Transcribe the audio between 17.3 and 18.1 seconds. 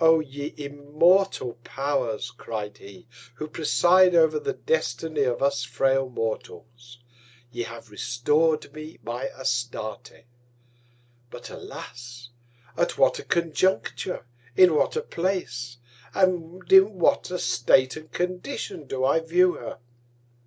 a State and